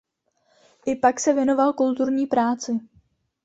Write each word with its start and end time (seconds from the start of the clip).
I 0.85 0.95
pak 0.99 1.19
se 1.19 1.33
věnoval 1.33 1.73
kulturní 1.73 2.27
práci. 2.27 2.79